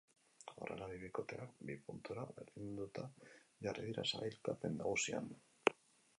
[0.61, 3.07] Horrela, bi bikoteak bi puntura berdinduta
[3.67, 5.31] jarri dira sailkapen nagusian.